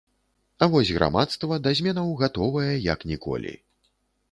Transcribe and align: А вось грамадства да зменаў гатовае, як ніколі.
А 0.61 0.67
вось 0.75 0.91
грамадства 0.97 1.59
да 1.67 1.75
зменаў 1.81 2.09
гатовае, 2.23 2.73
як 2.93 3.07
ніколі. 3.15 3.57